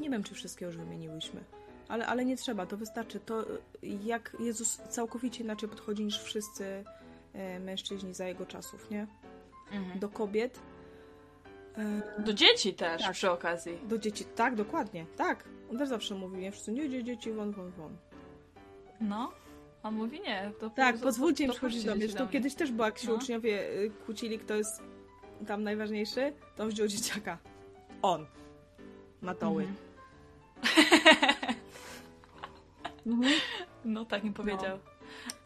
[0.00, 1.44] nie wiem czy wszystkie już wymieniłyśmy,
[1.88, 3.20] ale, ale nie trzeba, to wystarczy.
[3.20, 3.44] To
[3.82, 6.84] jak Jezus całkowicie inaczej podchodzi niż wszyscy
[7.56, 9.06] y, mężczyźni za jego czasów, nie?
[9.72, 9.98] mhm.
[9.98, 10.60] do kobiet.
[12.18, 13.12] Do dzieci też tak.
[13.12, 13.78] przy okazji.
[13.88, 15.44] Do dzieci, tak, dokładnie, tak.
[15.70, 16.52] On też zawsze mówi, nie?
[16.52, 17.96] Wszyscy, nie, dzieci, won, won, won.
[19.00, 19.32] No,
[19.82, 20.52] a mówi nie.
[20.60, 22.08] To tak, to, pozwólcie im przychodzić do mnie.
[22.08, 23.14] To kiedyś też było, jak się no.
[23.14, 24.82] uczniowie y, kłócili, kto jest
[25.46, 27.38] tam najważniejszy, to on wziął dzieciaka.
[28.02, 28.26] On.
[29.20, 29.62] Matoły.
[29.62, 29.76] Mhm.
[33.06, 33.32] mhm.
[33.84, 34.78] No tak mi powiedział.
[34.84, 34.92] No.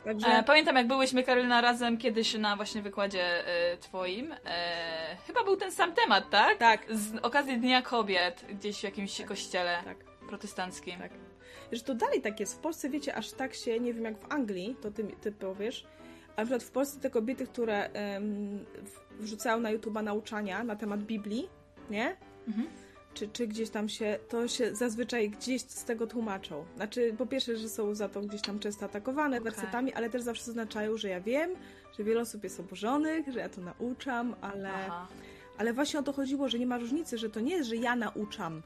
[0.04, 0.26] Także...
[0.26, 4.34] E, pamiętam, jak byłyśmy, Karolina, razem kiedyś na właśnie wykładzie e, twoim.
[4.44, 6.58] E, chyba był ten sam temat, tak?
[6.58, 6.86] Tak.
[6.90, 9.26] Z okazji Dnia Kobiet, gdzieś w jakimś tak.
[9.26, 9.96] kościele tak.
[10.28, 10.98] protestanckim.
[10.98, 11.10] Tak.
[11.72, 12.54] Że to dalej tak jest.
[12.54, 15.86] W Polsce, wiecie, aż tak się, nie wiem jak w Anglii, to ty, ty powiesz,
[16.36, 18.64] ale na przykład w Polsce te kobiety, które um,
[19.10, 21.48] wrzucają na YouTube'a nauczania na temat Biblii,
[21.90, 22.16] nie?
[22.48, 22.85] Mhm
[23.16, 26.64] czy, czy gdzieś tam się, to się zazwyczaj gdzieś z tego tłumaczą.
[26.76, 29.50] Znaczy, po pierwsze, że są za to gdzieś tam często atakowane okay.
[29.50, 31.50] wersetami, ale też zawsze zaznaczają, że ja wiem,
[31.98, 34.70] że wiele osób jest oburzonych, że ja to nauczam, ale,
[35.58, 37.96] ale właśnie o to chodziło, że nie ma różnicy, że to nie jest, że ja
[37.96, 38.62] nauczam,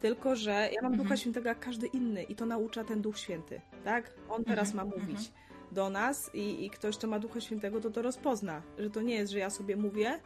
[0.00, 1.02] tylko że ja mam mhm.
[1.02, 4.10] Ducha Świętego jak każdy inny i to naucza ten Duch Święty, tak?
[4.28, 4.88] On teraz mhm.
[4.88, 5.34] ma mówić mhm.
[5.72, 9.14] do nas i, i ktoś, kto ma Ducha Świętego, to to rozpozna, że to nie
[9.14, 10.20] jest, że ja sobie mówię,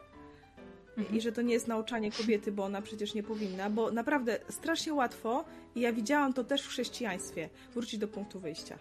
[0.97, 1.17] Mhm.
[1.17, 4.95] I że to nie jest nauczanie kobiety, bo ona przecież nie powinna, bo naprawdę strasznie
[4.95, 8.79] łatwo, i ja widziałam to też w chrześcijaństwie, wrócić do punktu wyjścia.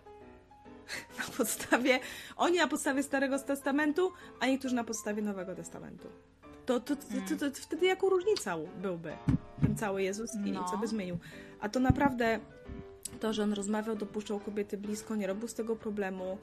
[1.18, 2.00] Na podstawie,
[2.38, 6.08] oni na podstawie Starego Testamentu, a niektórzy na podstawie Nowego Testamentu.
[6.66, 9.14] To, to, to, to, to, wtedy jaką różnica byłby
[9.62, 10.64] ten cały Jezus i no.
[10.72, 11.18] co by zmienił?
[11.60, 12.40] A to naprawdę
[13.20, 16.38] to, że on rozmawiał, dopuszczał kobiety blisko, nie robił z tego problemu,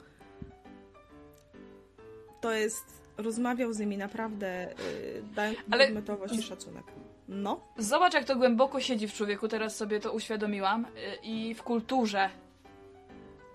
[2.41, 2.85] to jest
[3.21, 4.73] rozmawiał z nimi naprawdę,
[5.13, 5.85] yy, dając Ale...
[5.85, 6.83] podmiotowość i szacunek.
[7.27, 7.61] No.
[7.77, 12.29] Zobacz, jak to głęboko siedzi w człowieku, teraz sobie to uświadomiłam, yy, i w kulturze.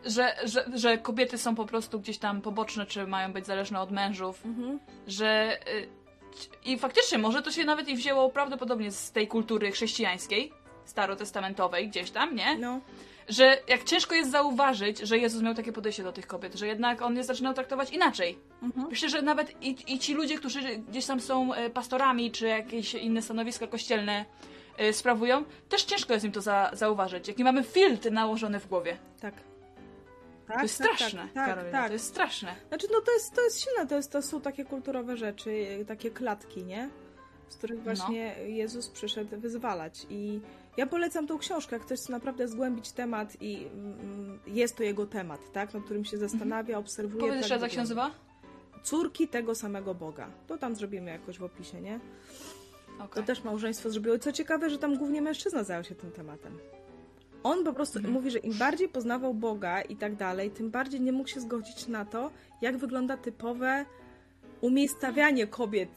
[0.05, 3.91] Że, że, że kobiety są po prostu gdzieś tam poboczne, czy mają być zależne od
[3.91, 4.79] mężów, mhm.
[5.07, 5.59] że.
[5.67, 5.89] Yy,
[6.65, 10.53] I faktycznie, może to się nawet i wzięło prawdopodobnie z tej kultury chrześcijańskiej,
[10.85, 12.59] starotestamentowej, gdzieś tam, nie?
[12.59, 12.81] No
[13.29, 17.03] że jak ciężko jest zauważyć, że Jezus miał takie podejście do tych kobiet, że jednak
[17.03, 18.39] on je zaczynał traktować inaczej.
[18.63, 18.87] Mhm.
[18.89, 22.95] Myślę, że nawet i, i ci ludzie, którzy gdzieś tam są e, pastorami, czy jakieś
[22.95, 24.25] inne stanowiska kościelne
[24.81, 27.29] y, sprawują, też ciężko jest im to za, zauważyć.
[27.29, 28.97] Jaki mamy filtr nałożony w głowie.
[29.21, 29.35] Tak.
[30.47, 31.87] Tak, to jest tak, straszne, tak, tak, Karolina, tak.
[31.87, 32.55] to jest straszne.
[32.69, 36.11] Znaczy, no to jest, to jest silne, to, jest, to są takie kulturowe rzeczy, takie
[36.11, 36.91] klatki, nie?
[37.49, 37.85] Z których no.
[37.85, 38.45] właśnie no.
[38.45, 40.41] Jezus przyszedł wyzwalać i
[40.77, 45.07] ja polecam tą książkę, jak ktoś chce naprawdę zgłębić temat i mm, jest to jego
[45.07, 46.79] temat, tak, nad którym się zastanawia, mhm.
[46.79, 47.21] obserwuje.
[47.21, 48.11] Powiedz jeszcze, jak się nazywa?
[48.83, 50.31] Córki tego samego Boga.
[50.47, 52.01] To tam zrobimy jakoś w opisie, nie?
[52.97, 53.09] Okay.
[53.15, 54.19] To też małżeństwo zrobiło.
[54.19, 56.59] Co ciekawe, że tam głównie mężczyzna zajął się tym tematem.
[57.43, 58.15] On po prostu mhm.
[58.15, 61.89] mówi, że im bardziej poznawał Boga i tak dalej, tym bardziej nie mógł się zgodzić
[61.89, 63.85] na to, jak wygląda typowe
[64.61, 65.91] umiejscawianie kobiet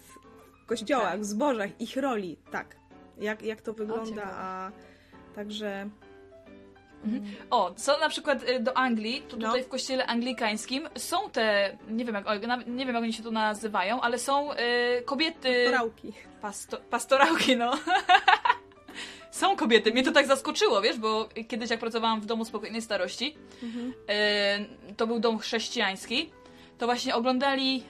[0.63, 1.20] w kościołach, okay.
[1.20, 2.38] w zbożach, ich roli.
[2.52, 2.76] Tak
[3.19, 4.71] jak, jak to wygląda, o, a
[5.36, 5.89] także...
[7.06, 7.36] Mhm.
[7.49, 9.47] O, co na przykład y, do Anglii, to no.
[9.47, 12.25] tutaj w kościele anglikańskim są te, nie wiem jak,
[12.67, 14.56] nie wiem jak oni się tu nazywają, ale są y,
[15.06, 15.63] kobiety...
[15.63, 16.13] Pastorałki.
[16.41, 17.71] Pasto, pastorałki, no.
[19.32, 19.91] są kobiety.
[19.91, 23.93] Mnie to tak zaskoczyło, wiesz, bo kiedyś jak pracowałam w domu spokojnej starości, mhm.
[24.89, 26.32] y, to był dom chrześcijański,
[26.77, 27.84] to właśnie oglądali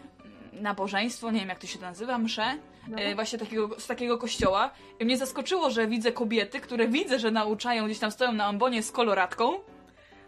[0.53, 2.57] nabożeństwo, nie wiem jak to się nazywa, msze,
[2.87, 2.97] no.
[2.97, 4.71] E, właśnie takiego, z takiego kościoła.
[4.99, 8.83] I mnie zaskoczyło, że widzę kobiety, które widzę, że nauczają, gdzieś tam stoją na ambonie
[8.83, 9.59] z koloratką.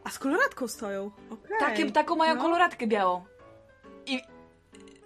[0.03, 1.11] A z koloratką stoją?
[1.29, 1.59] Okay.
[1.59, 2.41] Takie, taką mają no.
[2.41, 3.23] koloratkę białą.
[4.05, 4.21] I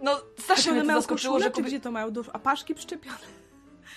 [0.02, 1.70] no, strasznie mnie to zaskoczyło, że kobiety...
[1.70, 2.08] Gdzie to mają?
[2.34, 3.18] A paszki przyczepione?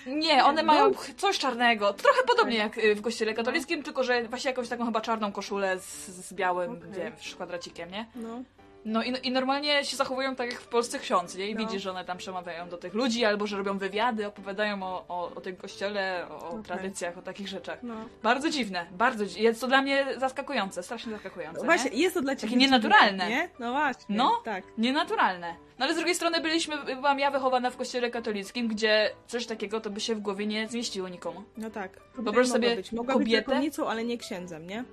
[0.06, 0.72] Nie, one no.
[0.72, 1.92] mają coś czarnego.
[1.92, 3.84] Trochę podobnie jak y, w kościele katolickim, no.
[3.84, 6.90] tylko że właśnie jakąś taką chyba czarną koszulę z, z białym, okay.
[6.90, 8.06] wiem, kwadracikiem, nie?
[8.14, 8.42] No.
[8.86, 11.48] No i, i normalnie się zachowują tak jak w Polsce ksiądz, nie?
[11.48, 11.60] I no.
[11.60, 15.32] widzisz, że one tam przemawiają do tych ludzi, albo że robią wywiady, opowiadają o, o,
[15.34, 16.62] o tym kościele, o, okay.
[16.62, 17.78] tradycjach, o takich rzeczach.
[17.82, 17.94] No.
[18.22, 21.58] Bardzo dziwne, bardzo Jest to dla mnie zaskakujące, strasznie zaskakujące.
[21.60, 22.02] No właśnie, nie?
[22.02, 23.28] jest to dla ciebie Takie nienaturalne.
[23.28, 23.48] Nie?
[23.58, 24.64] No właśnie, no, tak.
[24.78, 25.54] nienaturalne.
[25.78, 29.80] No ale z drugiej strony byliśmy, byłam ja wychowana w kościele katolickim, gdzie coś takiego
[29.80, 31.42] to by się w głowie nie zmieściło nikomu.
[31.56, 32.00] No tak.
[32.14, 32.92] Wyobraź sobie być.
[32.92, 33.60] Mogła kobietę...
[33.60, 34.84] być ale nie księdzem, nie?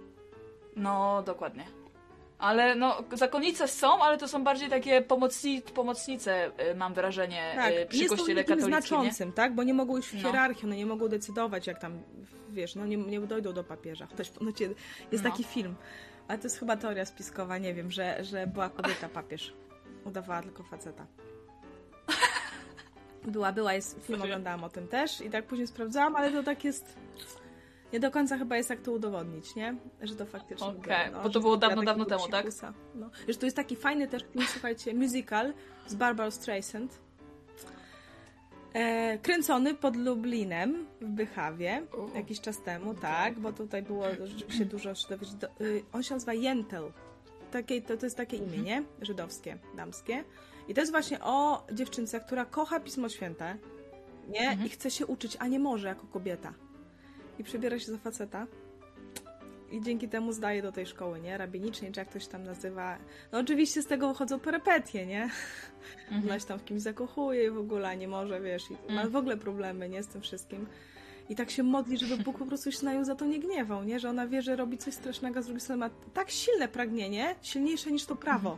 [0.76, 1.83] No, dokładnie.
[2.44, 7.56] Ale no, zakonnice są, ale to są bardziej takie pomocni, pomocnice, y, mam wrażenie, y,
[7.56, 8.72] tak, przy jest kościele katolickim.
[8.72, 9.34] znaczącym, nie?
[9.34, 9.56] tak?
[9.56, 10.22] Bo nie mogą iść w no.
[10.22, 12.04] hierarchię, no nie mogą decydować, jak tam,
[12.50, 14.08] wiesz, no nie, nie dojdą do papieża.
[14.08, 14.60] Chociaż ponoć
[15.12, 15.30] jest no.
[15.30, 15.76] taki film.
[16.28, 19.54] Ale to jest chyba teoria spiskowa, nie wiem, że, że była kobieta papież.
[20.06, 21.06] Udawała tylko faceta.
[23.24, 26.64] Była, była, jest, film oglądałam o tym też i tak później sprawdzałam, ale to tak
[26.64, 26.96] jest
[27.94, 29.76] nie do końca chyba jest jak to udowodnić, nie?
[30.02, 32.46] Że to faktycznie Okej, okay, no, bo to było dawno, dawno temu, tak?
[32.96, 33.10] No.
[33.28, 35.54] Wiesz, to jest taki fajny też film, słuchajcie, musical
[35.88, 37.00] z Barbara Streisand.
[38.74, 41.84] E, kręcony pod Lublinem w Bychawie
[42.16, 45.36] jakiś czas temu, tak, bo tutaj było rzeczywiście dużo Żydów.
[45.38, 46.92] Do, y, on się nazywa Jentel.
[47.52, 48.84] Takie, to, to jest takie imię, nie?
[49.02, 50.24] Żydowskie, damskie.
[50.68, 53.58] I to jest właśnie o dziewczynce, która kocha Pismo Święte,
[54.30, 54.58] nie?
[54.66, 56.54] I chce się uczyć, a nie może jako kobieta.
[57.40, 58.48] I przebiera się za faceta.
[59.72, 61.38] I dzięki temu zdaje do tej szkoły, nie?
[61.38, 62.98] Rabinicznej, czy jak to się tam nazywa.
[63.32, 65.30] No oczywiście z tego wychodzą perypetie, nie?
[66.26, 69.16] Ona się tam w kimś zakochuje i w ogóle nie może, wiesz, i ma w
[69.16, 70.04] ogóle problemy, nie?
[70.04, 70.66] Z tym wszystkim.
[71.30, 73.84] I tak się modli, żeby Bóg po prostu się na nią za to nie gniewał,
[73.84, 74.00] nie?
[74.00, 77.36] Że ona wie, że robi coś strasznego, a z drugiej strony ma tak silne pragnienie,
[77.42, 78.58] silniejsze niż to prawo.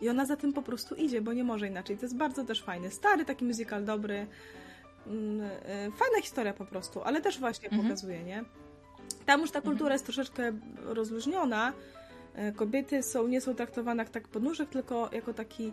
[0.00, 1.96] I ona za tym po prostu idzie, bo nie może inaczej.
[1.96, 2.90] To jest bardzo też fajny.
[2.90, 4.26] Stary taki musical, dobry.
[5.06, 8.44] Mm, y, Fajna historia po prostu, ale też właśnie pokazuje, nie?
[9.26, 11.72] Tam już ta kultura jest troszeczkę rozluźniona.
[12.34, 15.72] E, Kobiety są, nie są traktowane jak tak podnóżek, tylko jako taki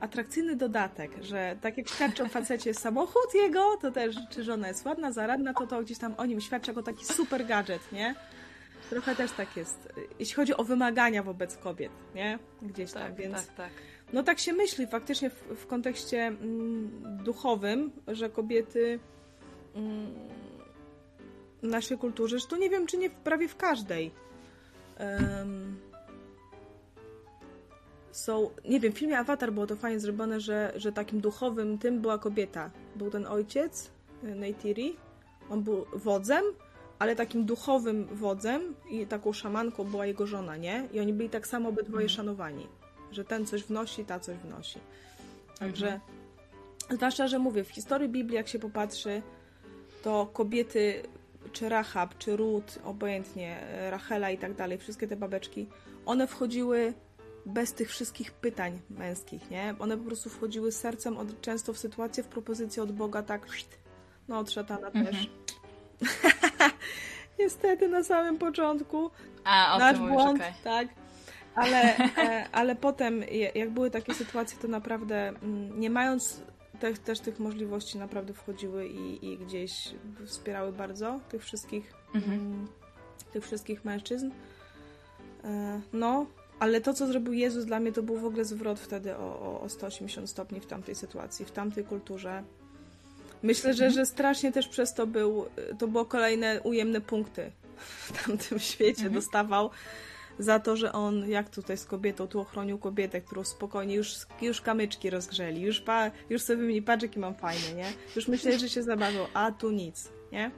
[0.00, 4.84] atrakcyjny dodatek, że tak jak świadczy o facecie samochód jego, to też, czy żona jest
[4.84, 8.14] ładna, zaradna, to to gdzieś tam o nim świadczy jako taki super gadżet, nie?
[8.90, 9.88] Trochę też tak jest,
[10.18, 12.38] jeśli chodzi o wymagania wobec kobiet, nie?
[12.62, 13.46] Gdzieś tam, Tak, więc...
[13.46, 13.70] tak, tak.
[14.12, 16.90] No tak się myśli faktycznie w, w kontekście mm,
[17.24, 18.98] duchowym, że kobiety
[19.74, 20.14] mm,
[21.62, 24.10] w naszej kulturze, że to nie wiem, czy nie w, prawie w każdej
[24.96, 25.76] em,
[28.12, 32.00] są, nie wiem, w filmie Avatar było to fajnie zrobione, że, że takim duchowym tym
[32.00, 32.70] była kobieta.
[32.96, 33.90] Był ten ojciec,
[34.24, 34.96] y, Neytiri,
[35.50, 36.44] on był wodzem,
[36.98, 40.88] ale takim duchowym wodzem i taką szamanką była jego żona, nie?
[40.92, 42.66] I oni byli tak samo obydwoje szanowani,
[43.12, 44.78] że ten coś wnosi, ta coś wnosi.
[45.58, 46.00] Także,
[46.90, 49.22] zwłaszcza, że mówię, w historii Biblii, jak się popatrzy,
[50.02, 51.02] to kobiety,
[51.52, 55.66] czy Rahab, czy Ruth, obojętnie, Rachela i tak dalej, wszystkie te babeczki,
[56.06, 56.94] one wchodziły
[57.46, 59.74] bez tych wszystkich pytań męskich, nie?
[59.78, 63.46] One po prostu wchodziły sercem od, często w sytuację, w propozycję od Boga, tak,
[64.28, 65.30] no od szatana też.
[67.38, 69.10] Niestety na samym początku
[69.44, 70.52] A, nasz mówisz, błąd, okej.
[70.64, 70.88] tak.
[71.58, 71.96] Ale,
[72.28, 73.22] e, ale potem,
[73.54, 76.42] jak były takie sytuacje, to naprawdę mm, nie mając
[76.80, 79.94] te, też tych możliwości, naprawdę wchodziły i, i gdzieś
[80.26, 82.68] wspierały bardzo tych wszystkich, mm,
[83.32, 84.30] tych wszystkich mężczyzn.
[85.44, 86.26] E, No,
[86.58, 89.60] ale to, co zrobił Jezus dla mnie, to był w ogóle zwrot wtedy o, o,
[89.60, 92.42] o 180 stopni w tamtej sytuacji, w tamtej kulturze.
[93.42, 95.46] Myślę, że, że strasznie też przez to był,
[95.78, 99.70] to było kolejne ujemne punkty w tamtym świecie dostawał
[100.38, 104.60] za to, że on, jak tutaj z kobietą, tu ochronił kobietę, którą spokojnie już, już
[104.60, 107.92] kamyczki rozgrzeli, już, pa, już sobie wymieni, patrz jaki mam fajny, nie?
[108.16, 110.50] Już myśleli, że się zabawią, a tu nic, nie?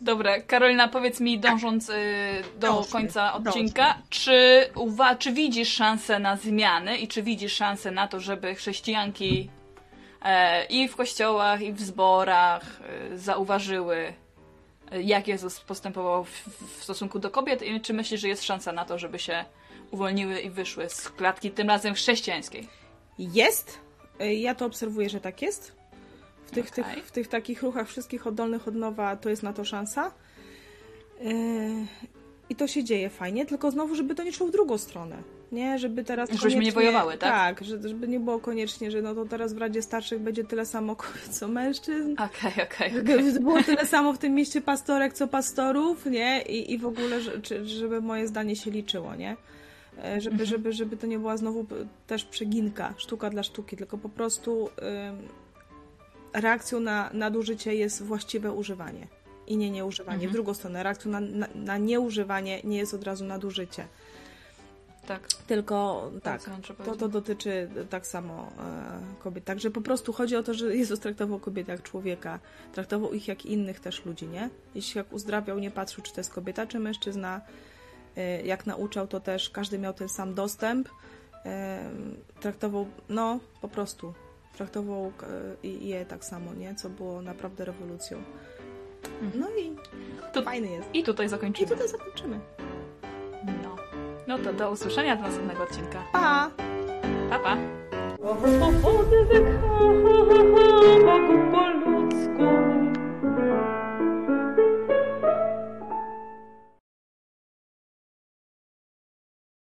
[0.00, 1.92] Dobra, Karolina, powiedz mi, dążąc y,
[2.58, 3.50] do Dążmy, końca dążmy.
[3.50, 8.54] odcinka, czy, uwa- czy widzisz szansę na zmiany i czy widzisz szansę na to, żeby
[8.54, 9.50] chrześcijanki
[10.22, 12.64] e, i w kościołach, i w zborach
[13.12, 14.12] e, zauważyły,
[15.02, 16.30] jak Jezus postępował w,
[16.78, 17.62] w stosunku do kobiet?
[17.62, 19.44] I czy myślisz, że jest szansa na to, żeby się
[19.90, 22.68] uwolniły i wyszły z klatki, tym razem chrześcijańskiej?
[23.18, 23.78] Jest.
[24.20, 25.72] Y, Ja to obserwuję, że tak jest.
[26.46, 26.84] W tych, Okej.
[26.94, 30.12] tych, w tych takich ruchach wszystkich oddolnych od nowa to jest na to szansa.
[31.20, 31.32] Yy,
[32.48, 35.22] I to się dzieje fajnie, tylko znowu, żeby to nie szło w drugą stronę.
[35.54, 36.30] Nie, żeby teraz.
[36.30, 37.56] Żebyśmy nie wojowały, tak?
[37.58, 40.66] Tak, że- żeby nie było koniecznie, że no to teraz w Radzie Starszych będzie tyle
[40.66, 40.96] samo
[41.30, 42.12] co mężczyzn.
[42.12, 43.24] Okej, okej, okej.
[43.24, 46.42] Żeby było tyle samo w tym mieście pastorek co pastorów, nie?
[46.42, 47.20] I, i w ogóle,
[47.64, 49.36] żeby moje zdanie się liczyło, nie?
[50.04, 51.66] E, Żeby, żeby, żeby to nie była znowu
[52.06, 55.28] też przeginka, sztuka dla sztuki, tylko po prostu ym,
[56.32, 59.06] reakcją na nadużycie jest właściwe używanie
[59.46, 60.28] i nie nieużywanie.
[60.28, 63.86] W drugą stronę, reakcją na, na, na nieużywanie nie jest od razu nadużycie.
[65.06, 65.28] Tak.
[65.46, 66.40] Tylko tak,
[66.84, 69.44] to, to dotyczy tak samo e, kobiet.
[69.44, 72.38] Także po prostu chodzi o to, że Jezus traktował kobiety jak człowieka,
[72.72, 74.50] traktował ich jak innych też ludzi, nie?
[74.74, 77.40] Jeśli jak uzdrawiał, nie patrzył, czy to jest kobieta, czy mężczyzna.
[78.16, 80.88] E, jak nauczał, to też każdy miał ten sam dostęp.
[81.46, 81.90] E,
[82.40, 84.14] traktował, no, po prostu.
[84.56, 86.74] Traktował e, i je tak samo, nie?
[86.74, 88.22] Co było naprawdę rewolucją.
[89.34, 89.76] No i
[90.32, 90.88] To- fajny jest.
[90.94, 91.68] I tutaj I zakończymy.
[91.68, 92.40] tutaj zakończymy.
[94.26, 95.98] No to do usłyszenia do następnego odcinka.
[96.12, 96.50] Pa!
[97.30, 97.56] Pa, pa!